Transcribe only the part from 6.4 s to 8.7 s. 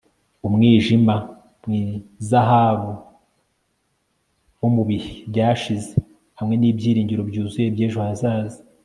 nibyiringiro byuzuye byejo hazaza